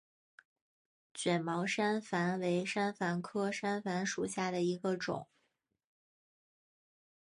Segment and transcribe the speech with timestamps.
[1.13, 5.27] 卷毛山矾为山矾科山矾属下的一个种。